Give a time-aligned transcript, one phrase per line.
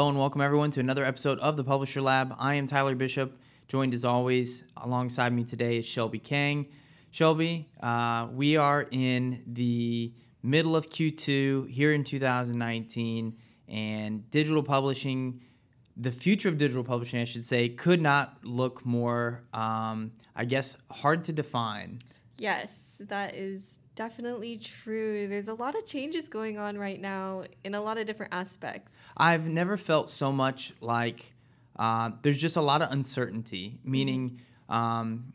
[0.00, 2.34] Hello and welcome everyone to another episode of the Publisher Lab.
[2.38, 6.68] I am Tyler Bishop, joined as always alongside me today is Shelby Kang.
[7.10, 13.36] Shelby, uh, we are in the middle of Q2 here in 2019,
[13.68, 15.42] and digital publishing,
[15.98, 20.78] the future of digital publishing, I should say, could not look more, um, I guess,
[20.90, 22.00] hard to define.
[22.38, 25.28] Yes, that is definitely true.
[25.28, 28.94] There's a lot of changes going on right now in a lot of different aspects.
[29.14, 31.34] I've never felt so much like
[31.76, 34.40] uh, there's just a lot of uncertainty, meaning.
[34.70, 35.34] Um,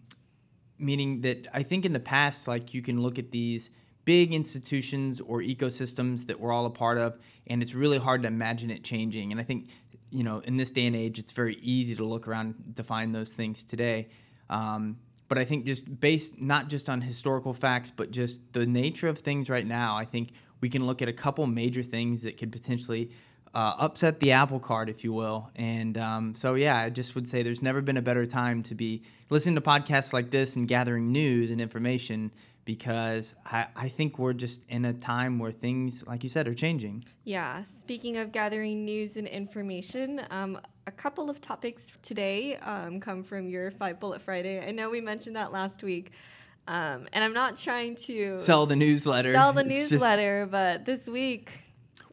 [0.80, 3.70] meaning that I think in the past, like you can look at these
[4.04, 8.28] big institutions or ecosystems that we're all a part of, and it's really hard to
[8.28, 9.32] imagine it changing.
[9.32, 9.70] And I think,
[10.10, 13.12] you know, in this day and age, it's very easy to look around and define
[13.12, 14.08] those things today.
[14.50, 14.98] Um,
[15.28, 19.20] but I think just based not just on historical facts, but just the nature of
[19.20, 22.52] things right now, I think we can look at a couple major things that could
[22.52, 23.12] potentially
[23.54, 25.50] uh, upset the apple cart, if you will.
[25.56, 28.76] And um, so, yeah, I just would say there's never been a better time to
[28.76, 32.32] be listening to podcasts like this and gathering news and information
[32.66, 36.56] because I, I think we're just in a time where things, like you said, are
[36.56, 37.06] changing.
[37.24, 37.64] Yeah.
[37.80, 43.50] Speaking of gathering news and information, um, a couple of topics today um, come from
[43.50, 44.66] your Five Bullet Friday.
[44.66, 46.12] I know we mentioned that last week.
[46.68, 49.34] Um, and I'm not trying to sell the newsletter.
[49.34, 50.52] Sell the it's newsletter, just...
[50.52, 51.52] but this week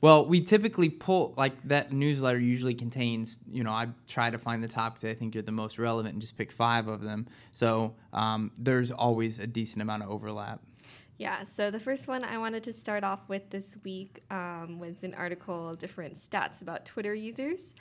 [0.02, 3.38] well, we typically pull like that newsletter usually contains.
[3.48, 6.20] You know, I try to find the topics I think are the most relevant and
[6.20, 7.28] just pick five of them.
[7.52, 10.60] So um, there's always a decent amount of overlap.
[11.18, 15.04] Yeah, so the first one I wanted to start off with this week um, was
[15.04, 17.76] an article different stats about Twitter users.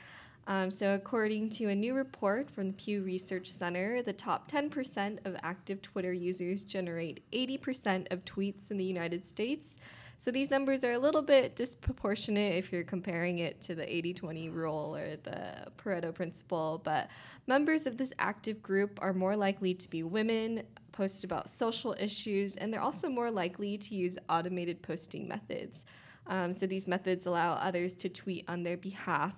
[0.47, 5.25] Um, so, according to a new report from the Pew Research Center, the top 10%
[5.25, 9.78] of active Twitter users generate 80% of tweets in the United States.
[10.23, 14.14] So these numbers are a little bit disproportionate if you're comparing it to the 80
[14.14, 16.80] 20 rule or the Pareto principle.
[16.83, 17.10] But
[17.48, 20.61] members of this active group are more likely to be women,
[20.92, 25.86] post about social issues, and they're also more likely to use automated posting methods.
[26.27, 29.33] Um, so these methods allow others to tweet on their behalf.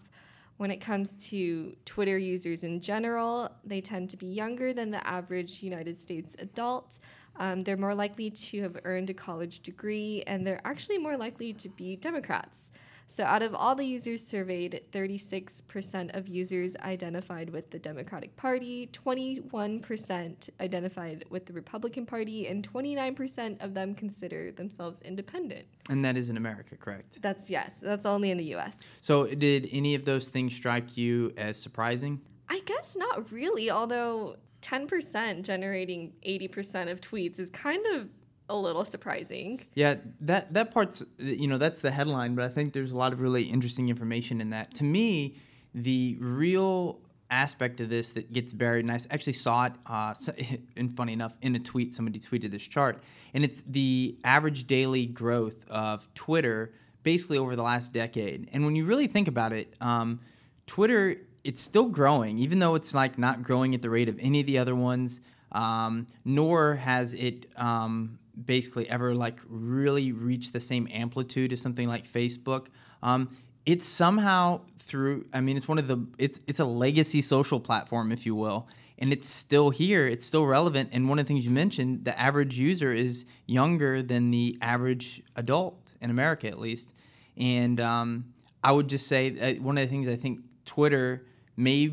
[0.57, 5.05] When it comes to Twitter users in general, they tend to be younger than the
[5.07, 6.99] average United States adult.
[7.37, 11.53] Um, they're more likely to have earned a college degree, and they're actually more likely
[11.53, 12.71] to be Democrats.
[13.15, 18.89] So, out of all the users surveyed, 36% of users identified with the Democratic Party,
[18.91, 25.67] 21% identified with the Republican Party, and 29% of them consider themselves independent.
[25.91, 27.21] And that is in America, correct?
[27.21, 28.81] That's yes, that's only in the US.
[29.01, 32.19] So, did any of those things strike you as surprising?
[32.49, 38.07] I guess not really, although 10% generating 80% of tweets is kind of
[38.49, 39.65] a little surprising.
[39.73, 43.13] Yeah, that that part's you know that's the headline, but I think there's a lot
[43.13, 44.73] of really interesting information in that.
[44.75, 45.35] To me,
[45.73, 46.99] the real
[47.29, 50.13] aspect of this that gets buried, and I actually saw it, uh,
[50.77, 53.01] and funny enough, in a tweet, somebody tweeted this chart,
[53.33, 58.49] and it's the average daily growth of Twitter basically over the last decade.
[58.53, 60.21] And when you really think about it, um,
[60.67, 64.39] Twitter it's still growing, even though it's like not growing at the rate of any
[64.39, 65.19] of the other ones.
[65.51, 71.87] Um, nor has it um, basically ever like really reach the same amplitude as something
[71.87, 72.67] like Facebook.
[73.01, 73.35] Um,
[73.65, 75.25] it's somehow through.
[75.33, 76.05] I mean, it's one of the.
[76.17, 78.67] It's it's a legacy social platform, if you will,
[78.97, 80.07] and it's still here.
[80.07, 80.89] It's still relevant.
[80.91, 85.23] And one of the things you mentioned, the average user is younger than the average
[85.35, 86.93] adult in America, at least.
[87.37, 88.33] And um,
[88.63, 91.91] I would just say uh, one of the things I think Twitter may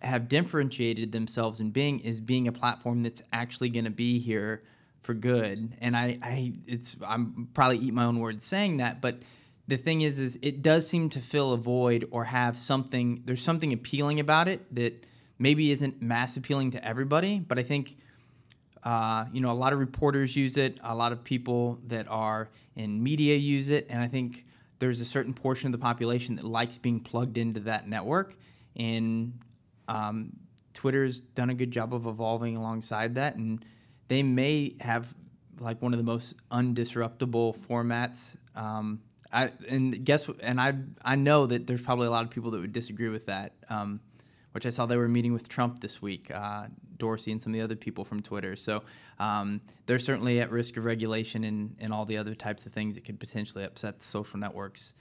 [0.00, 4.62] have differentiated themselves in being is being a platform that's actually going to be here
[5.02, 5.76] for good.
[5.80, 9.18] And I, I, it's I'm probably eat my own words saying that, but
[9.68, 13.22] the thing is, is it does seem to fill a void or have something.
[13.24, 15.06] There's something appealing about it that
[15.38, 17.96] maybe isn't mass appealing to everybody, but I think.
[18.84, 20.76] Uh, you know, a lot of reporters use it.
[20.82, 24.44] A lot of people that are in media use it, and I think
[24.80, 28.36] there's a certain portion of the population that likes being plugged into that network
[28.76, 29.38] and
[29.88, 30.32] um,
[30.74, 33.64] Twitter's done a good job of evolving alongside that, and
[34.12, 35.14] they may have
[35.58, 38.36] like one of the most undisruptable formats.
[38.54, 39.00] Um,
[39.32, 42.60] I and guess and I I know that there's probably a lot of people that
[42.60, 43.54] would disagree with that.
[43.70, 44.00] Um,
[44.52, 46.66] which I saw they were meeting with Trump this week, uh,
[46.98, 48.54] Dorsey and some of the other people from Twitter.
[48.54, 48.82] So
[49.18, 52.96] um, they're certainly at risk of regulation and, and all the other types of things
[52.96, 54.92] that could potentially upset social networks.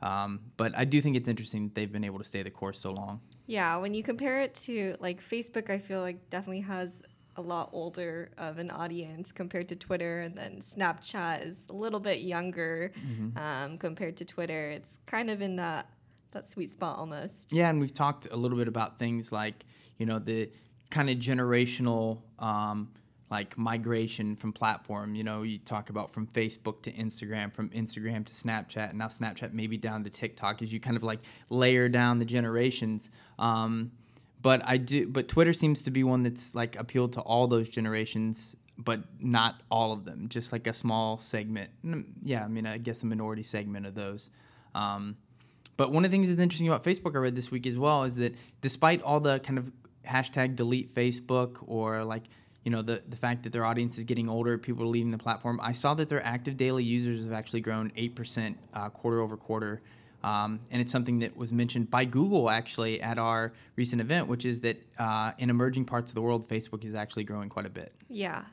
[0.00, 2.78] Um, but I do think it's interesting that they've been able to stay the course
[2.80, 3.20] so long.
[3.46, 7.02] Yeah, when you compare it to like Facebook, I feel like definitely has
[7.36, 12.00] a lot older of an audience compared to Twitter, and then Snapchat is a little
[12.00, 13.38] bit younger mm-hmm.
[13.38, 14.70] um, compared to Twitter.
[14.70, 15.86] It's kind of in that
[16.32, 17.52] that sweet spot almost.
[17.52, 19.64] Yeah, and we've talked a little bit about things like
[19.98, 20.50] you know the
[20.90, 22.90] kind of generational um,
[23.30, 25.14] like migration from platform.
[25.14, 29.06] You know, you talk about from Facebook to Instagram, from Instagram to Snapchat, and now
[29.06, 33.10] Snapchat maybe down to TikTok as you kind of like layer down the generations.
[33.38, 33.92] Um,
[34.40, 37.68] but I do, but Twitter seems to be one that's like appealed to all those
[37.68, 40.28] generations, but not all of them.
[40.28, 41.70] Just like a small segment.
[42.22, 44.30] Yeah, I mean, I guess the minority segment of those.
[44.74, 45.16] Um,
[45.76, 48.04] but one of the things that's interesting about Facebook I read this week as well
[48.04, 49.72] is that despite all the kind of
[50.06, 52.24] hashtag delete Facebook or like
[52.64, 55.18] you know the the fact that their audience is getting older, people are leaving the
[55.18, 55.58] platform.
[55.62, 59.36] I saw that their active daily users have actually grown eight percent uh, quarter over
[59.36, 59.80] quarter,
[60.22, 64.44] um, and it's something that was mentioned by Google actually at our recent event, which
[64.44, 67.70] is that uh, in emerging parts of the world, Facebook is actually growing quite a
[67.70, 67.92] bit.
[68.08, 68.44] Yeah.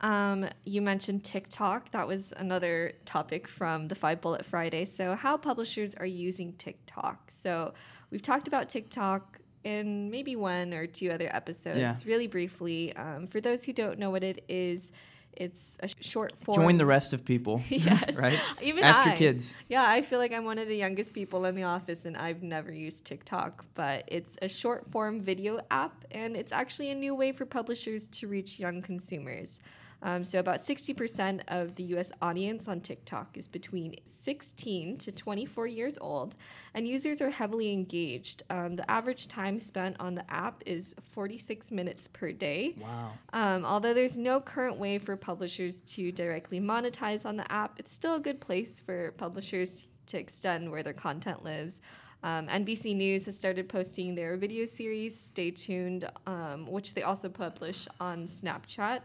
[0.00, 1.90] Um, you mentioned TikTok.
[1.90, 4.86] That was another topic from the Five Bullet Friday.
[4.86, 7.30] So, how publishers are using TikTok.
[7.30, 7.74] So,
[8.10, 11.96] we've talked about TikTok in maybe one or two other episodes, yeah.
[12.06, 12.96] really briefly.
[12.96, 14.90] Um, for those who don't know what it is,
[15.32, 16.62] it's a short form.
[16.62, 17.62] Join the rest of people.
[17.68, 18.14] yes.
[18.14, 18.38] right?
[18.62, 19.54] Even Ask I, your kids.
[19.68, 22.42] Yeah, I feel like I'm one of the youngest people in the office and I've
[22.42, 27.14] never used TikTok, but it's a short form video app and it's actually a new
[27.14, 29.60] way for publishers to reach young consumers.
[30.02, 35.66] Um, so, about 60% of the US audience on TikTok is between 16 to 24
[35.66, 36.36] years old,
[36.74, 38.42] and users are heavily engaged.
[38.50, 42.74] Um, the average time spent on the app is 46 minutes per day.
[42.80, 43.12] Wow.
[43.32, 47.92] Um, although there's no current way for publishers to directly monetize on the app, it's
[47.92, 51.80] still a good place for publishers to extend where their content lives.
[52.22, 57.28] Um, NBC News has started posting their video series, Stay Tuned, um, which they also
[57.28, 59.00] publish on Snapchat.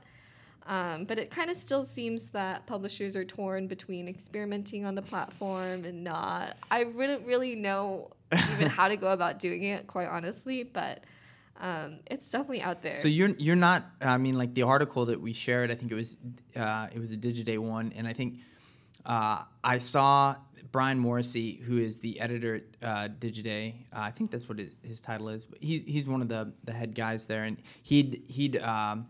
[0.68, 5.02] Um, but it kind of still seems that publishers are torn between experimenting on the
[5.02, 6.58] platform and not.
[6.72, 11.04] I wouldn't really know even how to go about doing it, quite honestly, but
[11.62, 12.98] um, it's definitely out there.
[12.98, 13.86] So you're you're not.
[14.02, 16.18] I mean, like the article that we shared, I think it was
[16.56, 18.40] uh, it was a Digiday one, and I think
[19.06, 20.36] uh, I saw
[20.72, 23.86] Brian Morrissey, who is the editor at uh, Digiday.
[23.94, 25.46] Uh, I think that's what his, his title is.
[25.46, 28.58] But he's he's one of the the head guys there, and he'd he'd.
[28.58, 29.08] Um,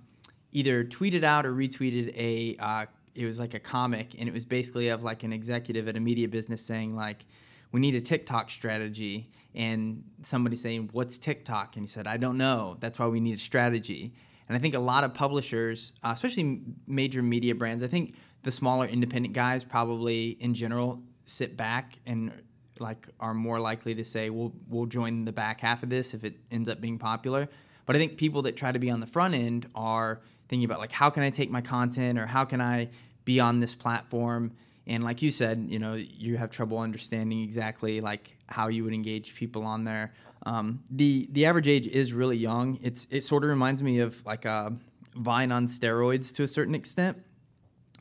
[0.55, 4.45] either tweeted out or retweeted a uh, it was like a comic and it was
[4.45, 7.25] basically of like an executive at a media business saying like
[7.73, 11.75] we need a TikTok strategy and somebody saying what's TikTok?
[11.75, 12.77] And he said I don't know.
[12.79, 14.13] That's why we need a strategy.
[14.47, 18.51] And I think a lot of publishers uh, especially major media brands I think the
[18.51, 22.31] smaller independent guys probably in general sit back and
[22.79, 26.23] like are more likely to say we'll we'll join the back half of this if
[26.23, 27.49] it ends up being popular.
[27.85, 30.79] But I think people that try to be on the front end are thinking about
[30.79, 32.89] like how can I take my content or how can I
[33.23, 34.53] be on this platform?
[34.87, 38.93] And like you said you know you have trouble understanding exactly like how you would
[38.93, 40.13] engage people on there.
[40.45, 42.77] Um, the the average age is really young.
[42.81, 44.77] It's it sort of reminds me of like a
[45.15, 47.23] vine on steroids to a certain extent.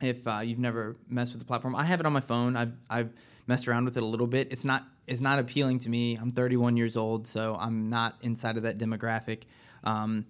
[0.01, 2.55] If uh, you've never messed with the platform i have it on my phone.
[2.55, 3.13] I've i've
[3.47, 4.49] messed around with it a little bit.
[4.51, 6.15] It's not it's not appealing to me.
[6.15, 9.43] I'm 31 years old so i'm not inside of that demographic.
[9.83, 10.25] Um,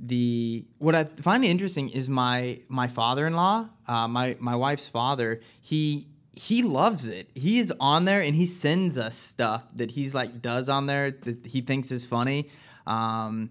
[0.00, 5.40] the what I find interesting is my my father-in-law, uh, my my wife's father.
[5.60, 7.30] He he loves it.
[7.34, 11.10] He is on there and he sends us stuff that he's like does on there
[11.10, 12.48] that he thinks is funny.
[12.86, 13.50] Um,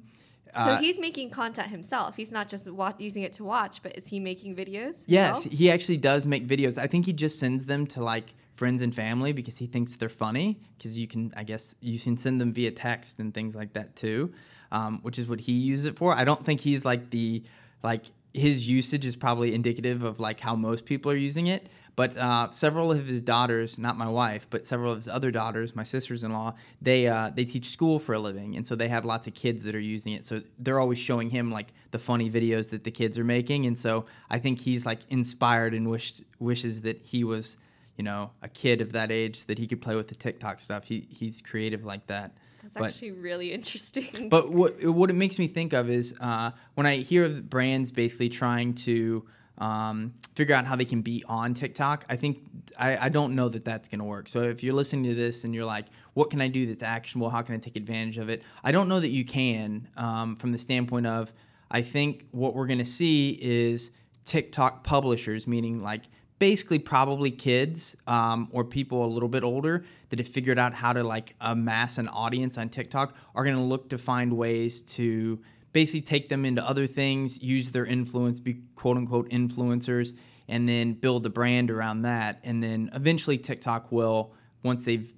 [0.54, 2.16] so uh, he's making content himself.
[2.16, 5.04] He's not just wa- using it to watch, but is he making videos?
[5.06, 5.60] Yes, himself?
[5.60, 6.78] he actually does make videos.
[6.78, 10.10] I think he just sends them to like friends and family because he thinks they're
[10.10, 10.60] funny.
[10.78, 13.96] Because you can, I guess, you can send them via text and things like that
[13.96, 14.34] too
[14.72, 16.16] um, which is what he uses it for.
[16.16, 17.44] I don't think he's like the
[17.84, 21.68] like his usage is probably indicative of like how most people are using it.
[21.98, 25.76] But uh, several of his daughters, not my wife, but several of his other daughters,
[25.76, 29.26] my sisters-in-law, they uh, they teach school for a living, and so they have lots
[29.26, 30.24] of kids that are using it.
[30.24, 33.80] So they're always showing him like the funny videos that the kids are making, and
[33.80, 37.58] so I think he's like inspired and wished wishes that he was,
[37.96, 40.84] you know, a kid of that age that he could play with the TikTok stuff.
[40.84, 42.38] He he's creative like that.
[42.74, 44.30] That's but, actually really interesting.
[44.30, 47.92] But what what it makes me think of is uh, when I hear of brands
[47.92, 49.26] basically trying to
[49.58, 52.06] um, figure out how they can be on TikTok.
[52.10, 52.40] I think
[52.78, 54.30] I, I don't know that that's going to work.
[54.30, 57.30] So if you're listening to this and you're like, "What can I do that's actionable?
[57.30, 60.52] How can I take advantage of it?" I don't know that you can um, from
[60.52, 61.34] the standpoint of
[61.70, 63.92] I think what we're going to see is
[64.26, 66.04] TikTok publishers, meaning like
[66.40, 70.94] basically probably kids um, or people a little bit older that have figured out how
[70.94, 75.40] to like amass an audience on TikTok are going to look to find ways to
[75.74, 80.16] basically take them into other things, use their influence, be quote unquote influencers,
[80.48, 82.40] and then build a brand around that.
[82.44, 85.12] And then eventually TikTok will, once they've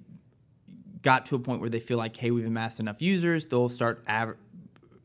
[1.02, 4.02] got to a point where they feel like, hey, we've amassed enough users, they'll start
[4.08, 4.34] av-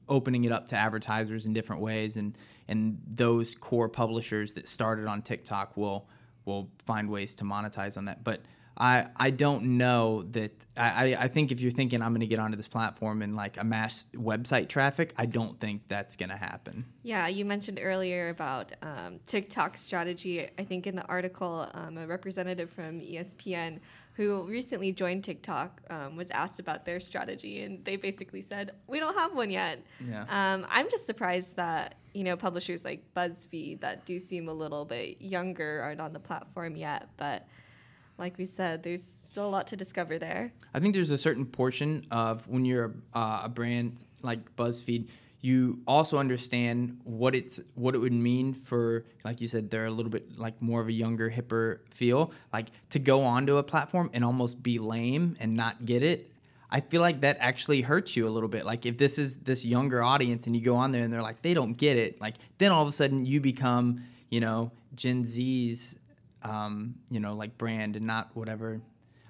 [0.09, 5.07] opening it up to advertisers in different ways, and and those core publishers that started
[5.07, 6.07] on TikTok will
[6.45, 8.23] will find ways to monetize on that.
[8.23, 8.41] But
[8.77, 12.39] I I don't know that I, I think if you're thinking I'm going to get
[12.39, 16.85] onto this platform and like amass website traffic, I don't think that's going to happen.
[17.03, 20.49] Yeah, you mentioned earlier about um, TikTok strategy.
[20.57, 23.79] I think in the article, um, a representative from ESPN
[24.15, 28.99] who recently joined TikTok um, was asked about their strategy, and they basically said, "We
[28.99, 30.25] don't have one yet." Yeah.
[30.29, 34.85] Um, I'm just surprised that you know publishers like BuzzFeed that do seem a little
[34.85, 37.45] bit younger aren't on the platform yet, but
[38.17, 40.53] like we said, there's still a lot to discover there.
[40.73, 45.09] I think there's a certain portion of when you're uh, a brand like BuzzFeed,
[45.45, 49.91] you also understand what it's what it would mean for, like you said, they're a
[49.91, 52.33] little bit like more of a younger, hipper feel.
[52.51, 56.31] Like to go onto a platform and almost be lame and not get it.
[56.71, 58.65] I feel like that actually hurts you a little bit.
[58.65, 61.43] Like if this is this younger audience and you go on there and they're like
[61.43, 65.25] they don't get it, like then all of a sudden you become, you know, Gen
[65.25, 65.95] Z's
[66.41, 68.81] um, you know, like brand and not whatever.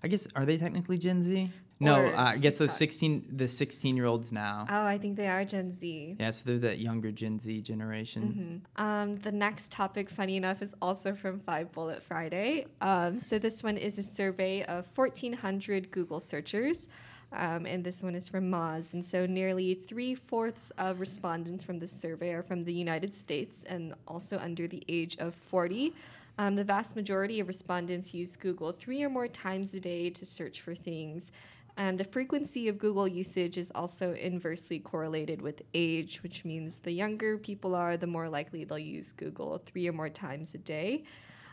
[0.02, 1.52] I guess are they technically Gen Z?
[1.79, 4.65] No, uh, I guess those sixteen, the sixteen year olds now.
[4.70, 6.15] Oh, I think they are Gen Z.
[6.20, 8.62] Yeah, so they're that younger Gen Z generation.
[8.77, 12.67] Um, the next topic, funny enough, is also from Five Bullet Friday.
[12.82, 16.88] Um, so this one is a survey of 1,400 Google searchers.
[17.34, 18.94] Um, and this one is from Moz.
[18.94, 23.65] And so nearly three fourths of respondents from the survey are from the United States
[23.65, 25.94] and also under the age of 40.
[26.38, 30.25] Um, the vast majority of respondents use Google three or more times a day to
[30.25, 31.32] search for things.
[31.77, 36.91] And the frequency of Google usage is also inversely correlated with age, which means the
[36.91, 41.03] younger people are, the more likely they'll use Google three or more times a day.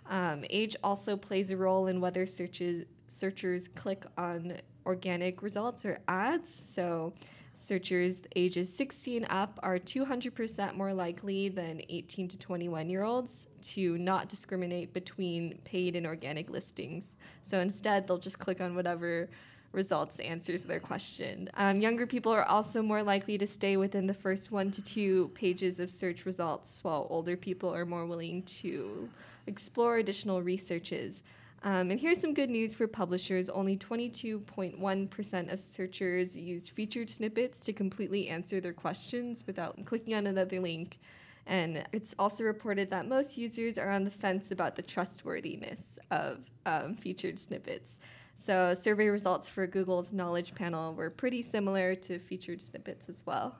[0.08, 5.98] Um, age also plays a role in whether searches, searchers click on organic results or
[6.06, 6.52] ads.
[6.52, 7.14] So,
[7.54, 13.98] searchers ages 16 up are 200% more likely than 18 to 21 year olds to
[13.98, 17.16] not discriminate between paid and organic listings.
[17.42, 19.28] So, instead, they'll just click on whatever
[19.72, 21.48] results answers their question.
[21.54, 25.30] Um, younger people are also more likely to stay within the first one to two
[25.34, 29.08] pages of search results, while older people are more willing to
[29.46, 31.22] explore additional researches.
[31.64, 33.48] Um, and here's some good news for publishers.
[33.48, 40.26] Only 22.1% of searchers used featured snippets to completely answer their questions without clicking on
[40.26, 40.98] another link.
[41.46, 46.38] And it's also reported that most users are on the fence about the trustworthiness of
[46.66, 47.98] um, featured snippets.
[48.44, 53.54] So, survey results for Google's knowledge panel were pretty similar to featured snippets as well.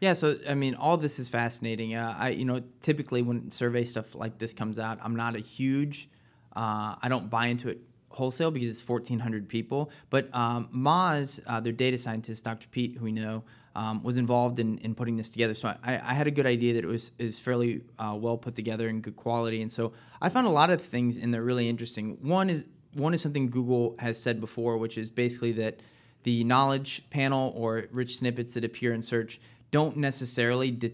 [0.00, 1.96] Yeah, so I mean, all this is fascinating.
[1.96, 5.40] Uh, I, you know, typically when survey stuff like this comes out, I'm not a
[5.40, 6.08] huge,
[6.54, 9.90] uh, I don't buy into it wholesale because it's 1,400 people.
[10.08, 12.68] But um, Moz, uh, their data scientist, Dr.
[12.68, 13.42] Pete, who we know,
[13.74, 15.54] um, was involved in, in putting this together.
[15.54, 18.54] So I, I had a good idea that it was is fairly uh, well put
[18.54, 19.62] together and good quality.
[19.62, 22.18] And so I found a lot of things in there really interesting.
[22.20, 22.64] One is
[22.94, 25.80] one is something Google has said before, which is basically that
[26.22, 30.92] the knowledge panel or rich snippets that appear in search don't necessarily de-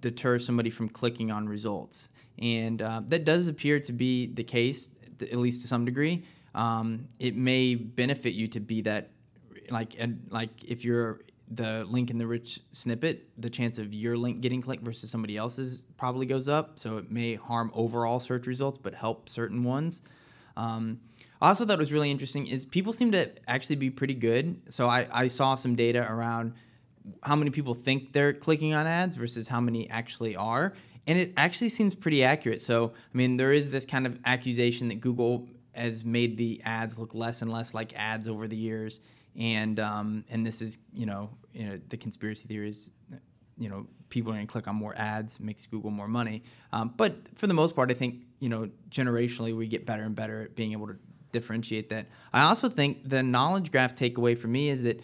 [0.00, 2.10] deter somebody from clicking on results.
[2.38, 4.88] And uh, that does appear to be the case,
[5.20, 6.24] at least to some degree.
[6.54, 9.10] Um, it may benefit you to be that,
[9.70, 9.96] like,
[10.30, 14.60] like if you're the link in the rich snippet, the chance of your link getting
[14.60, 16.78] clicked versus somebody else's probably goes up.
[16.78, 20.02] So it may harm overall search results, but help certain ones.
[20.58, 21.00] Um,
[21.40, 24.60] also it was really interesting is people seem to actually be pretty good.
[24.70, 26.54] So I, I saw some data around
[27.22, 30.74] how many people think they're clicking on ads versus how many actually are.
[31.06, 32.60] And it actually seems pretty accurate.
[32.60, 36.98] So, I mean, there is this kind of accusation that Google has made the ads
[36.98, 39.00] look less and less like ads over the years.
[39.38, 42.90] And um, and this is, you know, you know, the conspiracy theory is,
[43.56, 46.42] you know, people are going to click on more ads, makes Google more money.
[46.72, 50.14] Um, but for the most part, I think, you know, generationally, we get better and
[50.14, 50.96] better at being able to
[51.32, 52.06] differentiate that.
[52.32, 55.00] I also think the knowledge graph takeaway for me is that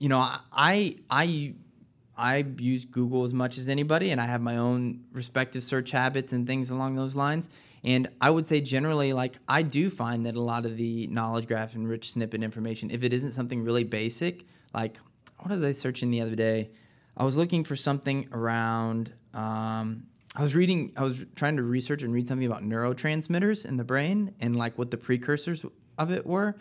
[0.00, 0.18] you know,
[0.52, 1.54] I I
[2.16, 6.32] I use Google as much as anybody, and I have my own respective search habits
[6.32, 7.48] and things along those lines.
[7.84, 11.46] And I would say generally, like I do find that a lot of the knowledge
[11.46, 14.98] graph and rich snippet information, if it isn't something really basic, like
[15.38, 16.70] what was I searching the other day?
[17.16, 19.12] I was looking for something around.
[19.32, 20.06] Um,
[20.36, 20.92] I was reading.
[20.96, 24.78] I was trying to research and read something about neurotransmitters in the brain and like
[24.78, 25.64] what the precursors
[25.98, 26.56] of it were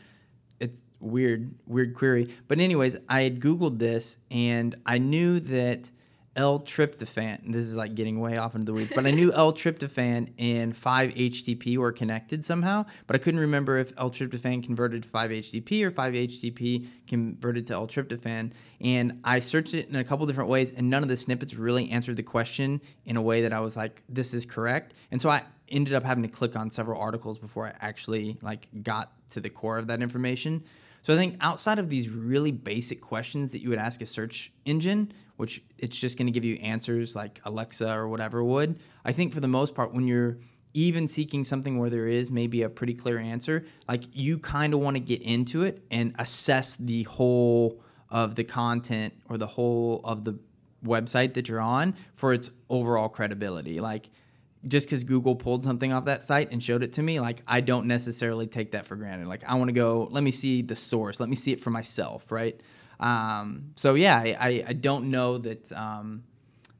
[0.59, 2.29] it's weird, weird query.
[2.47, 5.91] But anyways, I had Googled this and I knew that
[6.35, 7.51] L-tryptophan.
[7.51, 11.77] This is like getting way off into the weeds, but I knew L-tryptophan and 5-HTP
[11.77, 17.65] were connected somehow, but I couldn't remember if L-tryptophan converted to 5-HTP or 5-HTP converted
[17.67, 18.51] to L-tryptophan.
[18.81, 21.89] And I searched it in a couple different ways, and none of the snippets really
[21.89, 25.29] answered the question in a way that I was like, "This is correct." And so
[25.29, 29.41] I ended up having to click on several articles before I actually like got to
[29.41, 30.63] the core of that information.
[31.01, 34.51] So I think outside of these really basic questions that you would ask a search
[34.65, 39.11] engine, which it's just going to give you answers like Alexa or whatever would, I
[39.11, 40.37] think for the most part, when you're
[40.73, 44.79] even seeking something where there is maybe a pretty clear answer, like you kind of
[44.81, 50.01] want to get into it and assess the whole of the content or the whole
[50.03, 50.37] of the
[50.83, 53.79] website that you're on for its overall credibility.
[53.79, 54.09] Like
[54.67, 57.61] just because Google pulled something off that site and showed it to me, like I
[57.61, 59.27] don't necessarily take that for granted.
[59.27, 61.69] Like I want to go, let me see the source, let me see it for
[61.69, 62.59] myself, right?
[62.99, 66.23] Um, so yeah, I, I, don't know that um,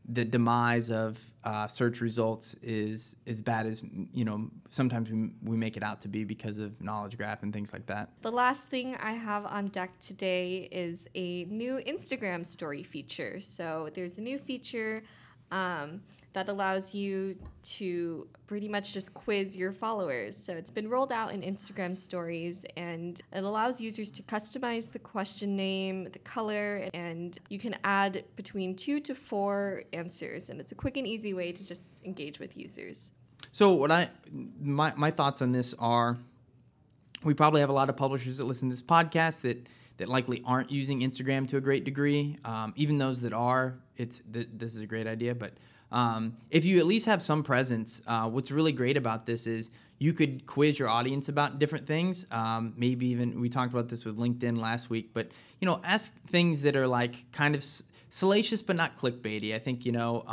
[0.05, 3.81] the demise of uh, search results is as bad as
[4.11, 7.53] you know sometimes we, we make it out to be because of knowledge graph and
[7.53, 8.09] things like that.
[8.21, 13.39] The last thing I have on deck today is a new Instagram story feature.
[13.39, 15.03] So there's a new feature.
[15.51, 16.01] Um,
[16.33, 20.37] that allows you to pretty much just quiz your followers.
[20.37, 24.99] So it's been rolled out in Instagram stories and it allows users to customize the
[24.99, 30.49] question name, the color, and you can add between two to four answers.
[30.49, 33.11] And it's a quick and easy way to just engage with users.
[33.51, 34.09] So what I
[34.61, 36.17] my, my thoughts on this are
[37.23, 39.67] we probably have a lot of publishers that listen to this podcast that
[39.99, 42.37] that likely aren't using Instagram to a great degree.
[42.43, 45.35] Um, even those that are, it's th- this is a great idea.
[45.35, 45.53] But
[45.91, 49.69] um, if you at least have some presence, uh, what's really great about this is
[49.99, 52.25] you could quiz your audience about different things.
[52.31, 55.29] Um, maybe even we talked about this with LinkedIn last week, but
[55.59, 57.65] you know, ask things that are like kind of
[58.09, 59.53] salacious but not clickbaity.
[59.53, 60.25] I think you know.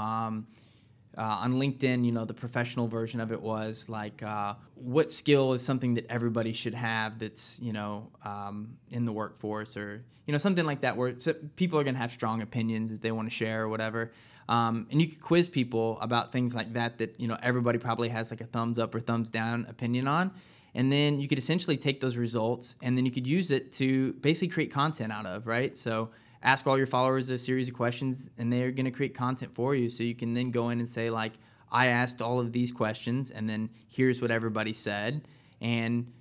[1.17, 5.55] Uh, on LinkedIn, you know, the professional version of it was like, uh, what skill
[5.55, 10.33] is something that everybody should have that's, you know, um, in the workforce or, you
[10.33, 11.15] know, something like that where
[11.57, 14.13] people are going to have strong opinions that they want to share or whatever.
[14.49, 18.09] Um, and you could quiz people about things like that that you know everybody probably
[18.11, 20.31] has like a thumbs up or thumbs down opinion on.
[20.75, 24.13] And then you could essentially take those results and then you could use it to
[24.15, 25.75] basically create content out of, right?
[25.77, 26.11] So
[26.43, 29.75] ask all your followers a series of questions and they're going to create content for
[29.75, 29.91] you.
[29.91, 31.33] So you can then go in and say, like,
[31.71, 35.27] I asked all of these questions and then here's what everybody said.
[35.61, 36.13] And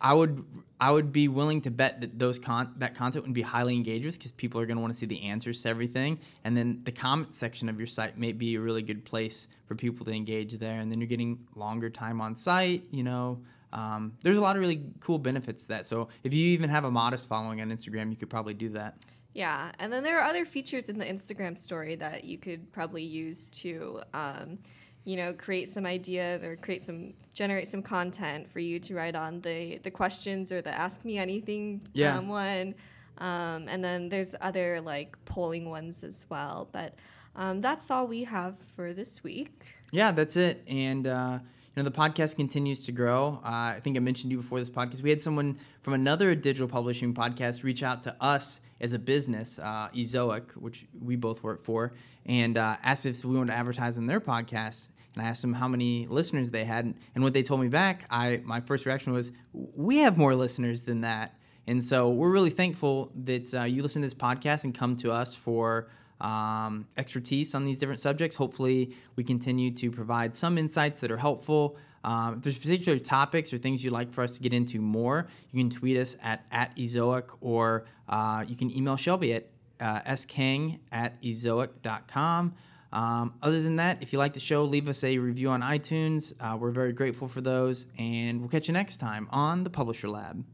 [0.00, 0.44] I would
[0.80, 4.04] I would be willing to bet that those con- that content would be highly engaged
[4.04, 6.80] with because people are going to want to see the answers to everything, and then
[6.84, 10.12] the comment section of your site may be a really good place for people to
[10.12, 12.84] engage there, and then you're getting longer time on site.
[12.90, 13.40] You know,
[13.72, 15.86] um, there's a lot of really cool benefits to that.
[15.86, 18.96] So if you even have a modest following on Instagram, you could probably do that.
[19.36, 23.02] Yeah, and then there are other features in the Instagram story that you could probably
[23.02, 24.00] use to.
[24.14, 24.58] Um,
[25.04, 29.14] you know, create some ideas or create some generate some content for you to write
[29.14, 32.16] on the the questions or the ask me anything yeah.
[32.16, 32.74] um, one.
[33.18, 36.68] Um, and then there's other like polling ones as well.
[36.72, 36.94] But
[37.36, 39.76] um, that's all we have for this week.
[39.92, 40.64] Yeah, that's it.
[40.66, 41.38] And uh,
[41.76, 43.38] you know, the podcast continues to grow.
[43.44, 45.02] Uh, I think I mentioned you before this podcast.
[45.02, 49.58] We had someone from another digital publishing podcast reach out to us as a business,
[49.58, 51.92] uh, Ezoic, which we both work for,
[52.24, 55.54] and uh, asked if we wanted to advertise in their podcast and I asked them
[55.54, 59.12] how many listeners they had, and what they told me back, I my first reaction
[59.12, 61.34] was, "We have more listeners than that."
[61.66, 65.10] And so we're really thankful that uh, you listen to this podcast and come to
[65.10, 65.88] us for
[66.20, 68.36] um, expertise on these different subjects.
[68.36, 71.76] Hopefully, we continue to provide some insights that are helpful.
[72.04, 75.26] Um, if there's particular topics or things you'd like for us to get into more,
[75.50, 79.48] you can tweet us at, at Ezoic or uh, you can email Shelby at
[79.80, 82.54] uh, skang at ezoic.com.
[82.92, 86.32] Um, other than that, if you like the show, leave us a review on iTunes.
[86.40, 90.08] Uh, we're very grateful for those, and we'll catch you next time on the Publisher
[90.08, 90.44] Lab.